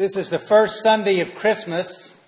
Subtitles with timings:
[0.00, 2.18] This is the first Sunday of Christmas.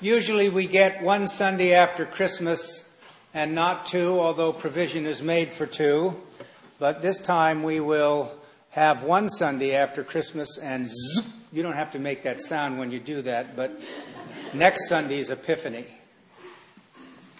[0.00, 2.90] Usually we get one Sunday after Christmas
[3.34, 6.18] and not two, although provision is made for two.
[6.78, 8.34] But this time we will
[8.70, 12.90] have one Sunday after Christmas and zoop, you don't have to make that sound when
[12.90, 13.78] you do that, but
[14.54, 15.84] next Sunday is Epiphany.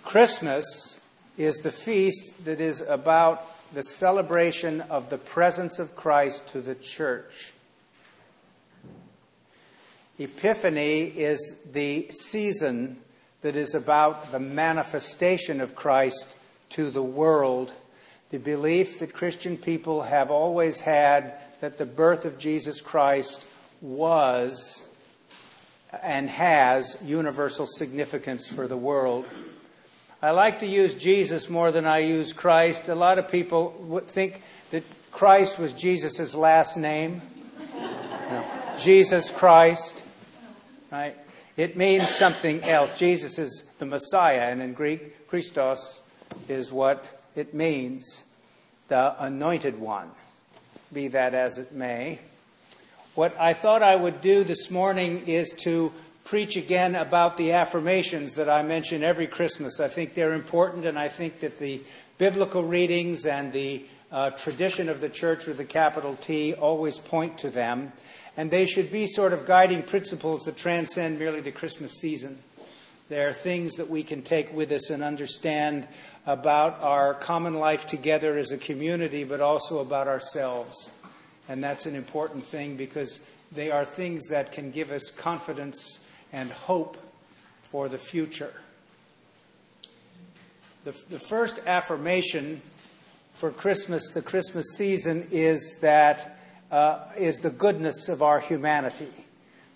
[0.03, 1.01] Christmas
[1.39, 6.75] is the feast that is about the celebration of the presence of Christ to the
[6.75, 7.54] church.
[10.19, 12.99] Epiphany is the season
[13.41, 16.37] that is about the manifestation of Christ
[16.71, 17.73] to the world.
[18.31, 23.47] The belief that Christian people have always had that the birth of Jesus Christ
[23.81, 24.87] was
[26.03, 29.27] and has universal significance for the world.
[30.23, 32.89] I like to use Jesus more than I use Christ.
[32.89, 37.21] A lot of people think that Christ was Jesus' last name.
[37.71, 38.45] No.
[38.79, 40.03] Jesus Christ.
[40.95, 41.17] Right?
[41.57, 42.97] It means something else.
[42.97, 46.01] Jesus is the Messiah, and in Greek, Christos
[46.49, 48.23] is what it means
[48.87, 50.09] the anointed one,
[50.93, 52.21] be that as it may.
[53.17, 58.35] What I thought I would do this morning is to preach again about the affirmations
[58.35, 59.81] that I mention every Christmas.
[59.81, 61.81] I think they're important, and I think that the
[62.19, 63.83] biblical readings and the
[64.15, 67.93] uh, tradition of the church with a capital T always point to them
[68.37, 72.39] and they should be sort of guiding principles that transcend merely the Christmas season.
[73.09, 75.89] There are things that we can take with us and understand
[76.27, 80.91] about our common life together as a community, but also about ourselves.
[81.49, 83.21] And that's an important thing because
[83.53, 86.01] they are things that can give us confidence
[86.33, 86.97] and hope
[87.63, 88.55] for the future.
[90.85, 92.63] The, the first affirmation
[93.35, 96.39] for Christmas, the Christmas season, is that
[96.71, 99.09] uh, is the goodness of our humanity,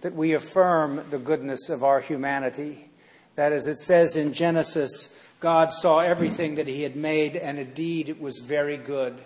[0.00, 2.88] that we affirm the goodness of our humanity.
[3.36, 8.08] That as it says in Genesis, God saw everything that He had made, and indeed
[8.08, 9.16] it was very good.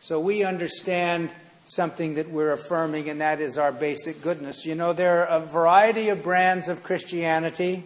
[0.00, 1.30] So we understand
[1.64, 4.64] something that we're affirming, and that is our basic goodness.
[4.64, 7.84] You know, there are a variety of brands of Christianity.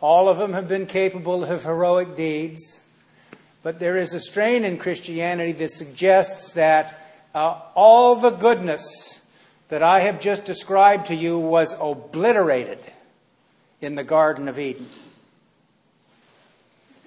[0.00, 2.81] All of them have been capable of heroic deeds.
[3.62, 6.98] But there is a strain in Christianity that suggests that
[7.34, 9.20] uh, all the goodness
[9.68, 12.78] that I have just described to you was obliterated
[13.80, 14.88] in the Garden of Eden.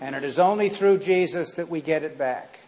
[0.01, 2.59] And it is only through Jesus that we get it back.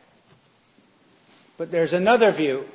[1.57, 2.65] But there's another view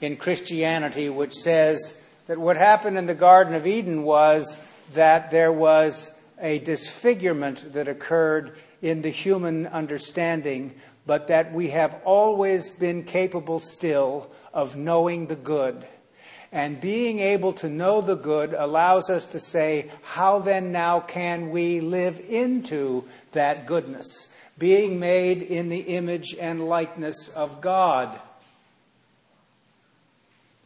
[0.00, 4.60] in Christianity which says that what happened in the Garden of Eden was
[4.92, 10.74] that there was a disfigurement that occurred in the human understanding,
[11.06, 15.84] but that we have always been capable still of knowing the good.
[16.52, 21.50] And being able to know the good allows us to say, how then now can
[21.50, 24.34] we live into that goodness?
[24.58, 28.18] Being made in the image and likeness of God.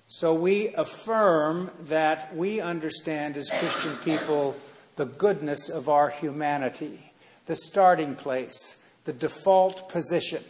[0.07, 4.57] So we affirm that we understand as Christian people
[4.97, 7.14] the goodness of our humanity
[7.47, 10.43] the starting place, the default position.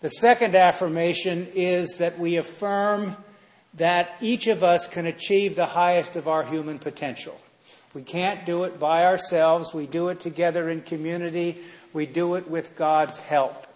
[0.00, 3.16] The second affirmation is that we affirm
[3.74, 7.38] that each of us can achieve the highest of our human potential.
[7.94, 9.74] We can't do it by ourselves.
[9.74, 11.58] We do it together in community.
[11.92, 13.66] We do it with God's help.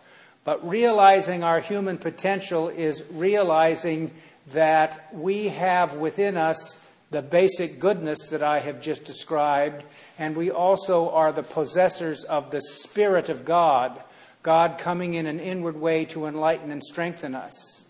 [0.45, 4.11] But realizing our human potential is realizing
[4.49, 9.85] that we have within us the basic goodness that I have just described,
[10.19, 14.03] and we also are the possessors of the Spirit of God,
[14.43, 17.85] God coming in an inward way to enlighten and strengthen us.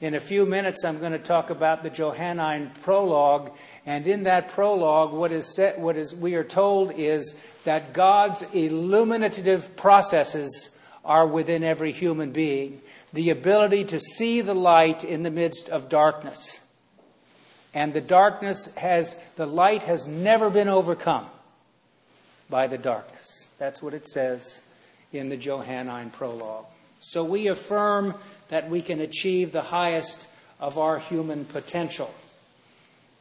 [0.00, 3.52] In a few minutes, I'm going to talk about the Johannine prologue,
[3.84, 8.44] and in that prologue, what is set, what is we are told is that God's
[8.54, 10.70] illuminative processes
[11.04, 12.80] are within every human being.
[13.12, 16.60] The ability to see the light in the midst of darkness.
[17.74, 21.26] And the darkness has, the light has never been overcome
[22.48, 23.48] by the darkness.
[23.58, 24.60] That's what it says
[25.12, 26.66] in the Johannine prologue.
[27.00, 28.14] So we affirm
[28.48, 30.28] that we can achieve the highest
[30.60, 32.14] of our human potential.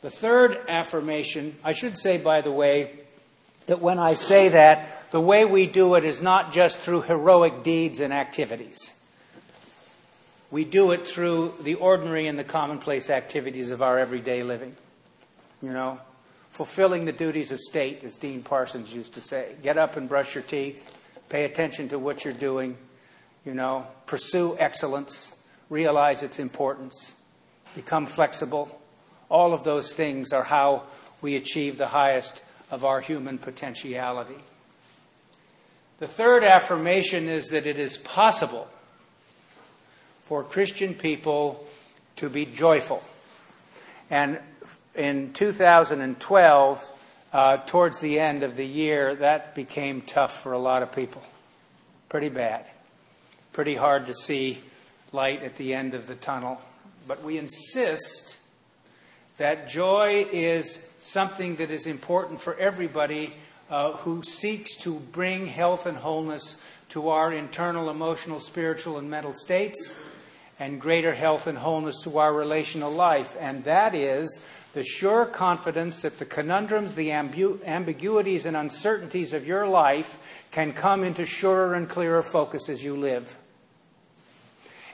[0.02, 2.92] The third affirmation, I should say, by the way,
[3.66, 7.64] that when I say that, the way we do it is not just through heroic
[7.64, 8.94] deeds and activities.
[10.54, 14.76] We do it through the ordinary and the commonplace activities of our everyday living.
[15.64, 16.00] You know,
[16.52, 19.56] fulfilling the duties of state, as Dean Parsons used to say.
[19.64, 20.96] Get up and brush your teeth,
[21.28, 22.78] pay attention to what you're doing,
[23.44, 25.36] you know, pursue excellence,
[25.72, 27.16] realize its importance,
[27.74, 28.80] become flexible.
[29.30, 30.84] All of those things are how
[31.20, 34.44] we achieve the highest of our human potentiality.
[35.98, 38.68] The third affirmation is that it is possible
[40.24, 41.66] for Christian people
[42.16, 43.04] to be joyful.
[44.10, 44.40] And
[44.96, 46.92] in 2012,
[47.34, 51.22] uh, towards the end of the year, that became tough for a lot of people.
[52.08, 52.66] Pretty bad.
[53.52, 54.60] Pretty hard to see
[55.12, 56.62] light at the end of the tunnel.
[57.08, 58.38] But we insist
[59.38, 63.34] that joy is something that is important for everybody
[63.70, 69.34] uh, who seeks to bring health and wholeness to our internal, emotional, spiritual, and mental
[69.34, 69.98] states,
[70.60, 73.36] and greater health and wholeness to our relational life.
[73.40, 79.46] And that is the sure confidence that the conundrums, the ambu- ambiguities, and uncertainties of
[79.46, 80.20] your life
[80.52, 83.38] can come into surer and clearer focus as you live.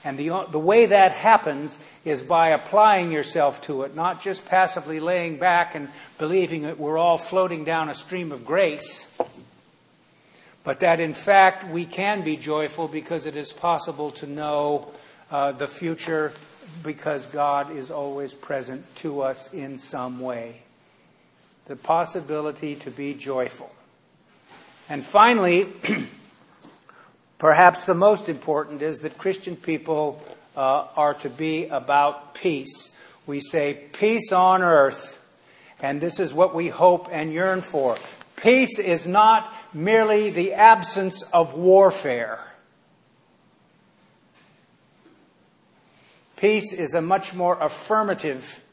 [0.04, 5.00] And the, the way that happens is by applying yourself to it, not just passively
[5.00, 9.14] laying back and believing that we're all floating down a stream of grace,
[10.64, 14.90] but that in fact we can be joyful because it is possible to know
[15.32, 16.34] uh, the future
[16.84, 20.62] because God is always present to us in some way.
[21.66, 23.72] The possibility to be joyful.
[24.90, 25.68] And finally,
[27.38, 30.24] perhaps the most important is that Christian people
[30.56, 32.98] uh, are to be about peace.
[33.28, 35.24] We say peace on earth,
[35.80, 37.98] and this is what we hope and yearn for.
[38.36, 42.40] Peace is not merely the absence of warfare.
[46.40, 48.64] Peace is a much more affirmative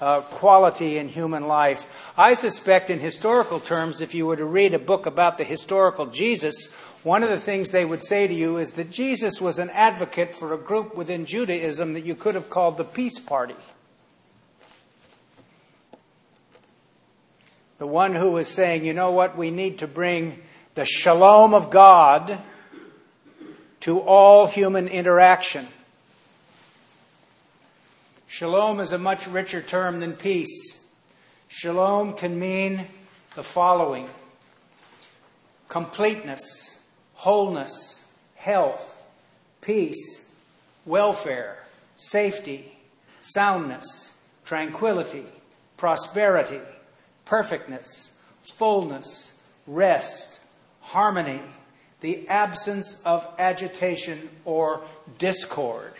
[0.00, 2.10] uh, quality in human life.
[2.16, 6.06] I suspect, in historical terms, if you were to read a book about the historical
[6.06, 6.72] Jesus,
[7.02, 10.32] one of the things they would say to you is that Jesus was an advocate
[10.32, 13.56] for a group within Judaism that you could have called the Peace Party.
[17.76, 20.40] The one who was saying, you know what, we need to bring
[20.76, 22.38] the shalom of God
[23.80, 25.68] to all human interaction.
[28.32, 30.86] Shalom is a much richer term than peace.
[31.48, 32.86] Shalom can mean
[33.34, 34.08] the following
[35.68, 36.80] completeness,
[37.12, 39.02] wholeness, health,
[39.60, 40.32] peace,
[40.86, 41.58] welfare,
[41.94, 42.72] safety,
[43.20, 45.26] soundness, tranquility,
[45.76, 46.60] prosperity,
[47.26, 50.40] perfectness, fullness, rest,
[50.80, 51.42] harmony,
[52.00, 54.80] the absence of agitation or
[55.18, 55.92] discord.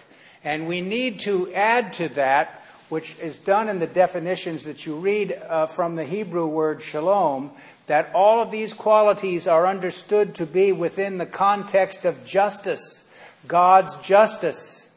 [0.45, 4.97] And we need to add to that, which is done in the definitions that you
[4.97, 7.51] read uh, from the Hebrew word shalom,
[7.87, 13.09] that all of these qualities are understood to be within the context of justice,
[13.47, 14.91] God's justice.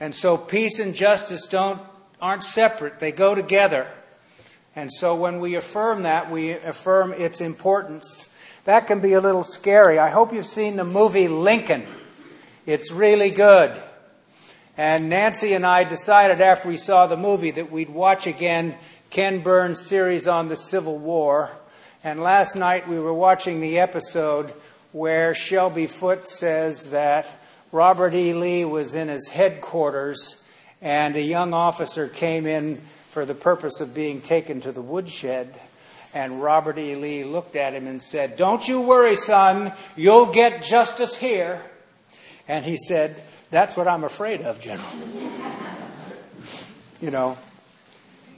[0.00, 1.80] And so peace and justice don't
[2.20, 3.86] aren't separate, they go together.
[4.74, 8.28] And so when we affirm that, we affirm its importance.
[8.64, 9.98] That can be a little scary.
[9.98, 11.84] I hope you've seen the movie Lincoln.
[12.64, 13.76] It's really good.
[14.76, 18.76] And Nancy and I decided after we saw the movie that we'd watch again
[19.10, 21.50] Ken Burns' series on the Civil War.
[22.04, 24.52] And last night we were watching the episode
[24.92, 27.26] where Shelby Foote says that
[27.72, 28.32] Robert E.
[28.32, 30.44] Lee was in his headquarters
[30.80, 32.76] and a young officer came in
[33.08, 35.52] for the purpose of being taken to the woodshed.
[36.14, 36.94] And Robert E.
[36.94, 41.60] Lee looked at him and said, Don't you worry, son, you'll get justice here.
[42.48, 43.20] And he said,
[43.50, 44.88] That's what I'm afraid of, General.
[47.00, 47.38] you know,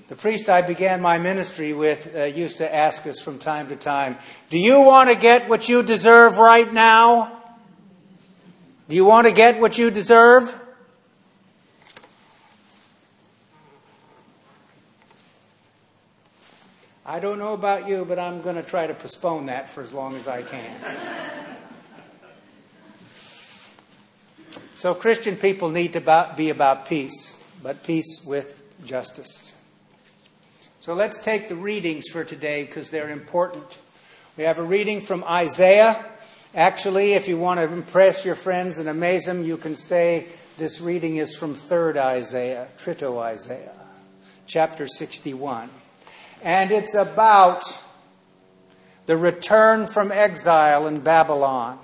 [0.08, 3.76] the priest I began my ministry with uh, used to ask us from time to
[3.76, 4.16] time,
[4.50, 7.40] Do you want to get what you deserve right now?
[8.88, 10.54] Do you want to get what you deserve?
[17.06, 19.92] I don't know about you, but I'm going to try to postpone that for as
[19.92, 21.53] long as I can.
[24.84, 29.54] So, Christian people need to be about peace, but peace with justice.
[30.80, 33.78] So, let's take the readings for today because they're important.
[34.36, 36.04] We have a reading from Isaiah.
[36.54, 40.26] Actually, if you want to impress your friends and amaze them, you can say
[40.58, 43.80] this reading is from 3rd Isaiah, Trito Isaiah,
[44.46, 45.70] chapter 61.
[46.42, 47.64] And it's about
[49.06, 51.78] the return from exile in Babylon.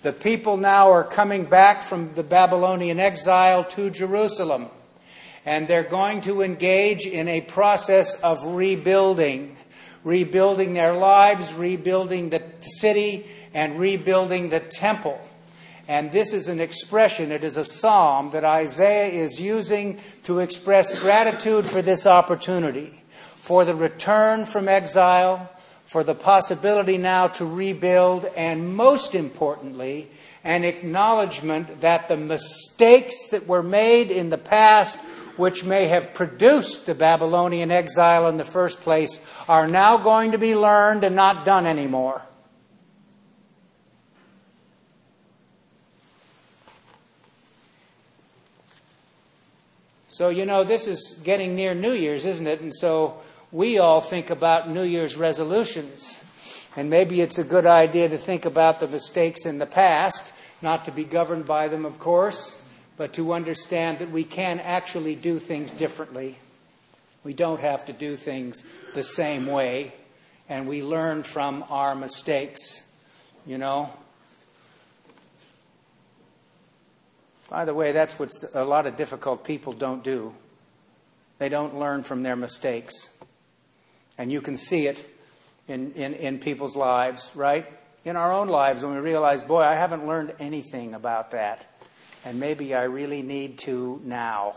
[0.00, 4.68] The people now are coming back from the Babylonian exile to Jerusalem,
[5.44, 9.56] and they're going to engage in a process of rebuilding,
[10.04, 15.18] rebuilding their lives, rebuilding the city, and rebuilding the temple.
[15.88, 20.96] And this is an expression, it is a psalm that Isaiah is using to express
[21.00, 25.50] gratitude for this opportunity, for the return from exile,
[25.88, 30.06] for the possibility now to rebuild, and most importantly,
[30.44, 34.98] an acknowledgement that the mistakes that were made in the past,
[35.38, 40.38] which may have produced the Babylonian exile in the first place, are now going to
[40.38, 42.22] be learned and not done anymore.
[50.10, 52.60] So, you know, this is getting near New Year's, isn't it?
[52.60, 56.22] And so we all think about New Year's resolutions.
[56.76, 60.84] And maybe it's a good idea to think about the mistakes in the past, not
[60.84, 62.62] to be governed by them, of course,
[62.96, 66.36] but to understand that we can actually do things differently.
[67.24, 68.64] We don't have to do things
[68.94, 69.92] the same way,
[70.48, 72.82] and we learn from our mistakes,
[73.46, 73.90] you know.
[77.48, 80.34] By the way, that's what a lot of difficult people don't do.
[81.38, 83.08] They don't learn from their mistakes.
[84.18, 85.08] And you can see it
[85.68, 87.66] in, in, in people's lives, right?
[88.04, 91.64] In our own lives when we realize, boy, I haven't learned anything about that.
[92.24, 94.54] And maybe I really need to now.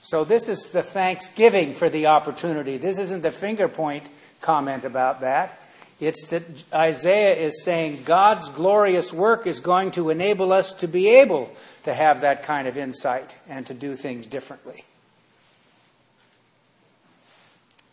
[0.00, 2.76] So, this is the thanksgiving for the opportunity.
[2.76, 4.08] This isn't the finger point
[4.40, 5.56] comment about that.
[6.00, 6.42] It's that
[6.74, 11.94] Isaiah is saying God's glorious work is going to enable us to be able to
[11.94, 14.82] have that kind of insight and to do things differently.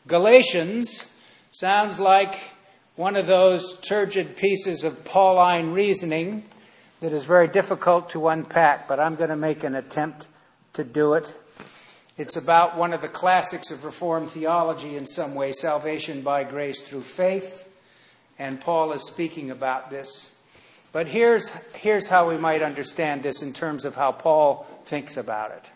[0.09, 1.15] Galatians
[1.51, 2.35] sounds like
[2.95, 6.43] one of those turgid pieces of Pauline reasoning
[6.99, 10.27] that is very difficult to unpack, but I'm going to make an attempt
[10.73, 11.33] to do it.
[12.17, 16.85] It's about one of the classics of Reformed theology in some way salvation by grace
[16.85, 17.65] through faith
[18.39, 20.35] and Paul is speaking about this.
[20.91, 25.51] But here's, here's how we might understand this in terms of how Paul thinks about
[25.51, 25.69] it.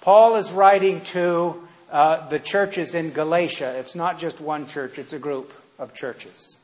[0.00, 3.78] Paul is writing to uh, the churches in Galatia.
[3.78, 6.58] It's not just one church, it's a group of churches.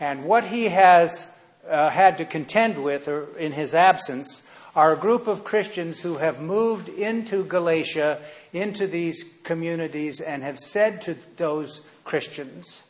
[0.00, 1.30] And what he has
[1.68, 6.18] uh, had to contend with or in his absence are a group of Christians who
[6.18, 8.20] have moved into Galatia,
[8.52, 12.84] into these communities, and have said to those Christians,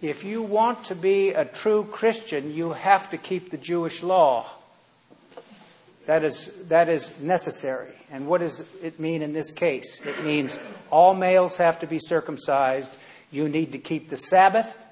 [0.00, 4.46] if you want to be a true Christian, you have to keep the Jewish law.
[6.06, 7.95] That is, that is necessary.
[8.10, 10.00] And what does it mean in this case?
[10.04, 10.58] It means
[10.90, 12.92] all males have to be circumcised,
[13.30, 14.84] you need to keep the Sabbath,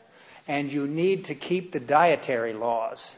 [0.49, 3.14] and you need to keep the dietary laws.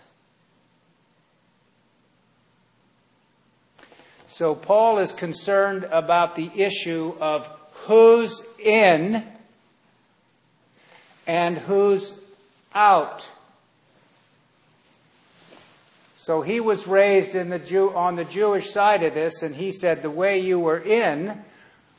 [4.28, 7.48] So, Paul is concerned about the issue of
[7.86, 9.24] who's in
[11.26, 12.22] and who's
[12.74, 13.26] out.
[16.26, 20.02] So he was raised the Jew, on the Jewish side of this, and he said
[20.02, 21.40] the way you were in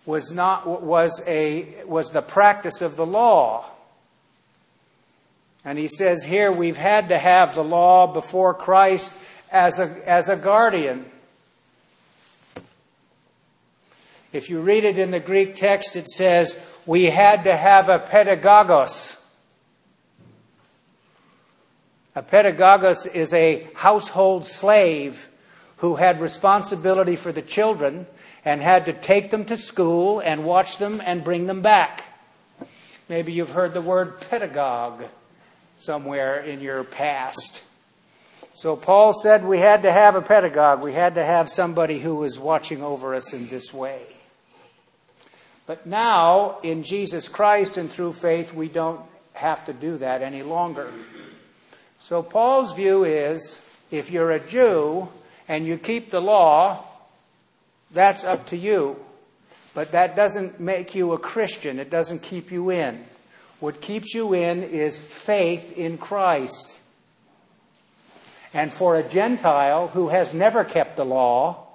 [0.06, 3.64] was not was a was the practice of the law.
[5.64, 9.14] And he says here we've had to have the law before Christ
[9.50, 11.06] as a as a guardian.
[14.34, 17.98] If you read it in the Greek text, it says we had to have a
[17.98, 19.16] pedagogos.
[22.18, 25.30] A pedagogos is a household slave
[25.78, 28.08] who had responsibility for the children
[28.44, 32.06] and had to take them to school and watch them and bring them back.
[33.08, 35.04] Maybe you've heard the word pedagogue
[35.78, 37.62] somewhere in your past.
[38.56, 40.82] So Paul said we had to have a pedagogue.
[40.82, 44.02] We had to have somebody who was watching over us in this way.
[45.68, 49.02] But now, in Jesus Christ and through faith, we don't
[49.34, 50.92] have to do that any longer.
[52.08, 53.62] So Paul's view is
[53.92, 55.10] if you're a Jew
[55.50, 56.86] and you keep the law,
[57.92, 58.96] that's up to you.
[59.74, 63.04] But that doesn't make you a Christian, it doesn't keep you in.
[63.60, 66.80] What keeps you in is faith in Christ.
[68.54, 71.68] And for a Gentile who has never kept the law,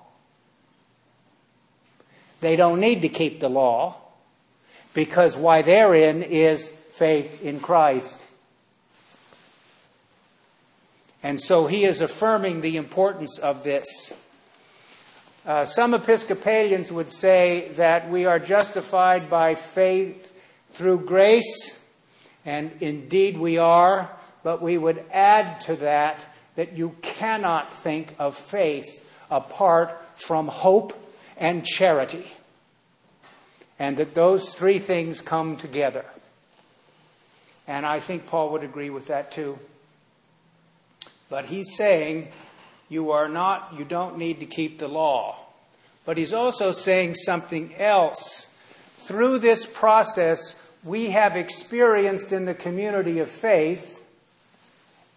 [2.41, 3.97] they don't need to keep the law
[4.95, 8.19] because why they're in is faith in Christ.
[11.23, 14.13] And so he is affirming the importance of this.
[15.47, 20.33] Uh, some Episcopalians would say that we are justified by faith
[20.71, 21.85] through grace,
[22.45, 24.11] and indeed we are,
[24.43, 26.25] but we would add to that
[26.55, 30.93] that you cannot think of faith apart from hope
[31.37, 32.27] and charity,
[33.79, 36.05] and that those three things come together.
[37.67, 39.59] And I think Paul would agree with that too.
[41.33, 42.29] But he's saying
[42.91, 45.39] you are not you don't need to keep the law.
[46.05, 48.49] But he's also saying something else.
[48.99, 54.07] Through this process, we have experienced in the community of faith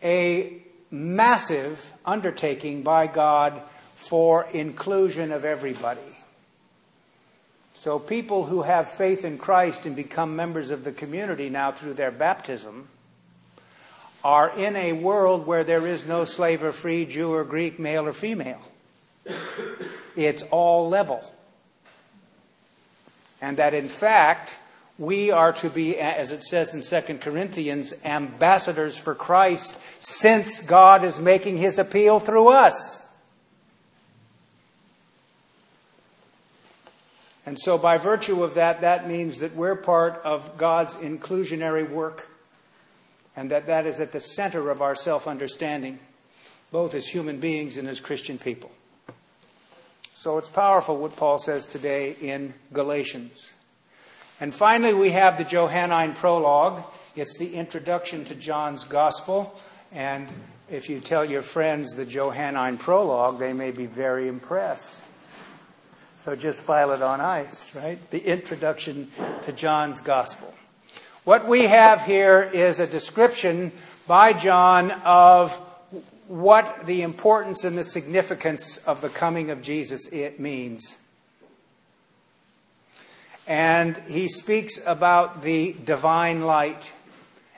[0.01, 0.53] a
[0.89, 3.61] massive undertaking by God
[3.93, 5.99] for inclusion of everybody.
[7.73, 11.95] So, people who have faith in Christ and become members of the community now through
[11.95, 12.87] their baptism
[14.25, 18.07] are in a world where there is no slave or free, Jew or Greek, male
[18.07, 18.59] or female.
[20.15, 21.23] It's all level.
[23.39, 24.55] And that in fact,
[24.97, 31.03] we are to be, as it says in 2 Corinthians, ambassadors for Christ since God
[31.03, 33.07] is making his appeal through us.
[37.45, 42.27] And so, by virtue of that, that means that we're part of God's inclusionary work,
[43.35, 45.99] and that that is at the center of our self understanding,
[46.71, 48.71] both as human beings and as Christian people.
[50.13, 53.53] So, it's powerful what Paul says today in Galatians.
[54.39, 56.83] And finally, we have the Johannine prologue.
[57.15, 59.57] It's the introduction to John's Gospel.
[59.93, 60.27] And
[60.69, 65.01] if you tell your friends the Johannine prologue, they may be very impressed.
[66.21, 67.99] So just file it on ice, right?
[68.09, 69.11] The introduction
[69.43, 70.53] to John's Gospel.
[71.25, 73.71] What we have here is a description
[74.07, 75.55] by John of
[76.27, 80.99] what the importance and the significance of the coming of Jesus it means.
[83.47, 86.91] And he speaks about the divine light,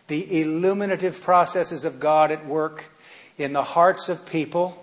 [0.08, 2.86] the illuminative processes of God at work
[3.38, 4.82] in the hearts of people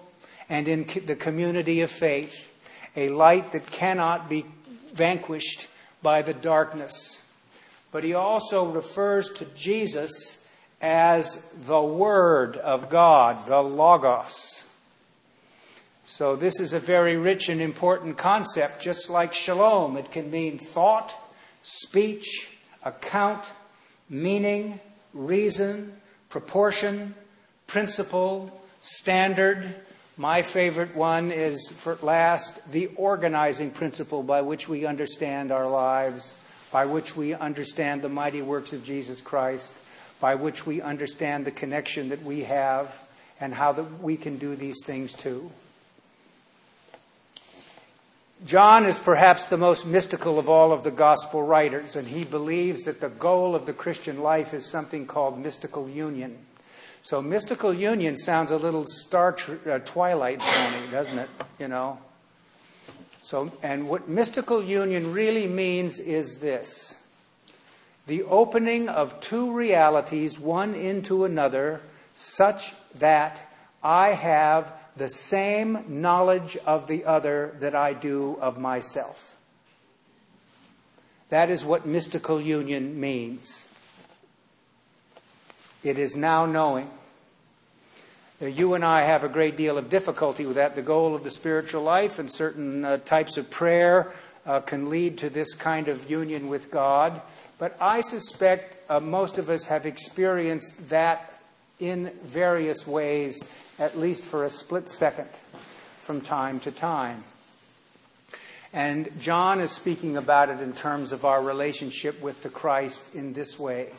[0.51, 2.53] and in the community of faith
[2.95, 4.45] a light that cannot be
[4.93, 5.69] vanquished
[6.03, 7.24] by the darkness.
[7.95, 10.45] But he also refers to Jesus
[10.83, 14.65] as the Word of God, the Logos.
[16.05, 19.97] So, this is a very rich and important concept, just like shalom.
[19.97, 21.15] It can mean thought,
[21.63, 23.45] speech, account,
[24.11, 24.81] meaning,
[25.13, 25.93] reason,
[26.31, 27.15] proportion,
[27.69, 29.73] principle, standard,
[30.17, 36.37] my favorite one is, for last, the organizing principle by which we understand our lives,
[36.75, 39.77] by which we understand the mighty works of Jesus Christ,
[40.21, 42.93] by which we understand the connection that we have,
[43.41, 45.53] and how that we can do these things too.
[48.45, 52.83] John is perhaps the most mystical of all of the gospel writers, and he believes
[52.83, 56.37] that the goal of the Christian life is something called mystical union.
[57.03, 61.31] So mystical union sounds a little Star uh, Twilight sounding, doesn't it?
[61.61, 62.01] You know.
[63.25, 67.03] So, and what mystical union really means is this:
[68.07, 71.81] the opening of two realities, one into another,
[72.15, 73.41] such that
[73.83, 79.37] I have the same knowledge of the other that I do of myself.
[81.31, 83.65] That is what mystical union means.
[85.83, 86.91] It is now knowing.
[88.49, 90.75] You and I have a great deal of difficulty with that.
[90.75, 94.13] The goal of the spiritual life and certain uh, types of prayer
[94.47, 97.21] uh, can lead to this kind of union with God.
[97.59, 101.41] But I suspect uh, most of us have experienced that
[101.81, 103.43] in various ways,
[103.79, 105.29] at least for a split second
[106.01, 107.25] from time to time.
[108.73, 113.33] And John is speaking about it in terms of our relationship with the Christ in
[113.33, 113.91] this way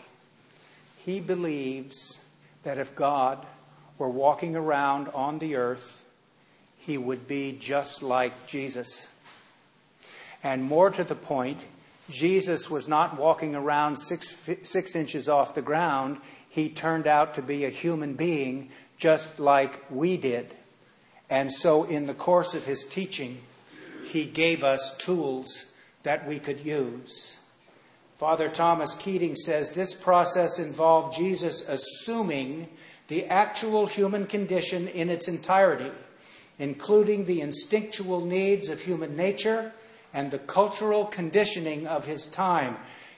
[1.05, 2.19] he believes
[2.63, 3.45] that if God
[3.97, 6.03] were walking around on the earth,
[6.77, 9.09] he would be just like Jesus.
[10.43, 11.65] And more to the point,
[12.09, 16.17] Jesus was not walking around six, six inches off the ground.
[16.49, 20.53] He turned out to be a human being just like we did.
[21.29, 23.39] And so, in the course of his teaching,
[24.05, 27.39] he gave us tools that we could use.
[28.17, 32.69] Father Thomas Keating says this process involved Jesus assuming
[33.07, 35.91] the actual human condition in its entirety,
[36.57, 39.71] including the instinctual needs of human nature
[40.13, 42.77] and the cultural conditioning of his time.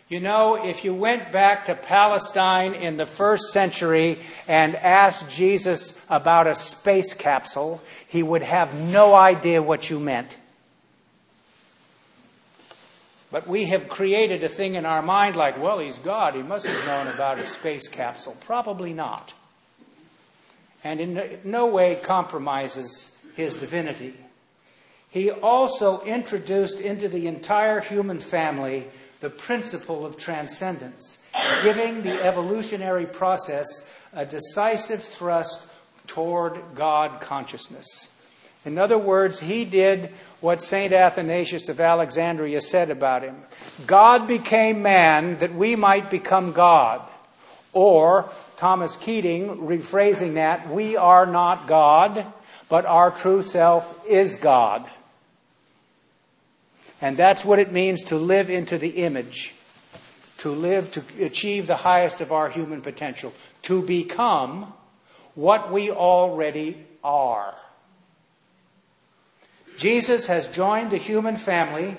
[0.09, 6.01] You know, if you went back to Palestine in the first century and asked Jesus
[6.09, 10.37] about a space capsule, he would have no idea what you meant.
[13.29, 16.33] But we have created a thing in our mind like, well, he's God.
[16.33, 18.37] He must have known about a space capsule.
[18.39, 19.33] Probably not.
[20.83, 24.13] And in no way compromises his divinity.
[25.09, 28.87] He also introduced into the entire human family
[29.19, 31.25] the principle of transcendence,
[31.63, 35.71] giving the evolutionary process a decisive thrust
[36.05, 38.09] toward God consciousness.
[38.65, 40.07] In other words, he did
[40.41, 40.91] what St.
[40.91, 43.43] Athanasius of Alexandria said about him
[43.85, 47.01] God became man that we might become God.
[47.73, 52.25] Or, Thomas Keating, rephrasing that, we are not God,
[52.69, 54.85] but our true self is God.
[56.99, 59.53] And that's what it means to live into the image,
[60.39, 63.31] to live to achieve the highest of our human potential,
[63.63, 64.73] to become
[65.35, 67.53] what we already are.
[69.77, 71.97] Jesus has joined the human family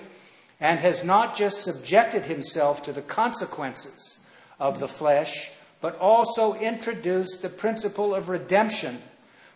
[0.59, 4.19] and has not just subjected himself to the consequences
[4.59, 8.99] of the flesh, but also introduced the principle of redemption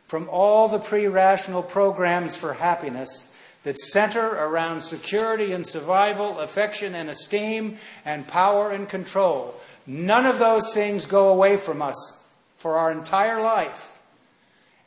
[0.04, 6.94] from all the pre rational programs for happiness that center around security and survival, affection
[6.94, 9.54] and esteem, and power and control.
[9.86, 14.00] None of those things go away from us for our entire life.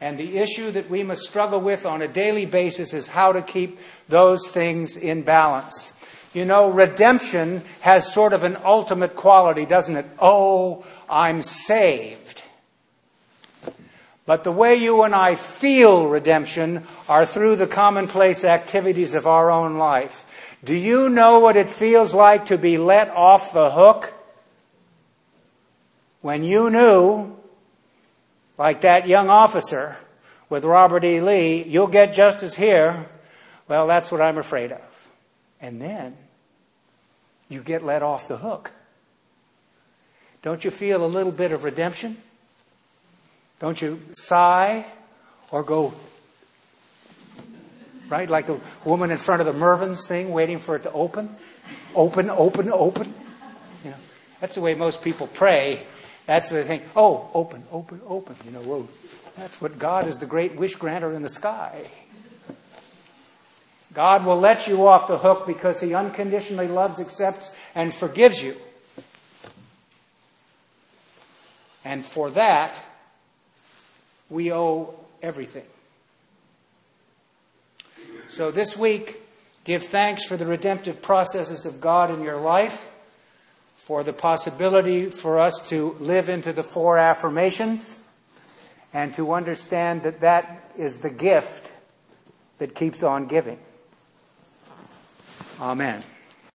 [0.01, 3.41] And the issue that we must struggle with on a daily basis is how to
[3.41, 5.93] keep those things in balance.
[6.33, 10.05] You know, redemption has sort of an ultimate quality, doesn't it?
[10.19, 12.43] Oh, I'm saved.
[14.25, 19.51] But the way you and I feel redemption are through the commonplace activities of our
[19.51, 20.57] own life.
[20.63, 24.13] Do you know what it feels like to be let off the hook?
[26.21, 27.37] When you knew,
[28.57, 29.97] like that young officer
[30.49, 31.21] with Robert E.
[31.21, 33.07] Lee, you'll get justice here.
[33.67, 35.09] Well, that's what I'm afraid of.
[35.61, 36.17] And then
[37.47, 38.71] you get let off the hook.
[40.45, 42.17] Don't you feel a little bit of redemption?
[43.59, 44.85] Don't you sigh
[45.49, 45.91] or go,
[48.09, 48.29] right?
[48.29, 51.35] Like the woman in front of the Mervyn's thing, waiting for it to open?
[51.95, 53.11] Open, open, open.
[53.83, 53.97] You know,
[54.39, 55.81] that's the way most people pray.
[56.27, 56.83] That's the thing.
[56.95, 58.35] Oh, open, open, open.
[58.45, 58.87] You know, whoa.
[59.35, 61.89] That's what God is the great wish granter in the sky.
[63.95, 68.55] God will let you off the hook because He unconditionally loves, accepts, and forgives you.
[71.85, 72.81] And for that,
[74.29, 75.65] we owe everything.
[78.27, 79.21] So this week,
[79.63, 82.91] give thanks for the redemptive processes of God in your life,
[83.75, 87.99] for the possibility for us to live into the four affirmations,
[88.91, 91.71] and to understand that that is the gift
[92.57, 93.59] that keeps on giving.
[95.61, 96.01] Amen.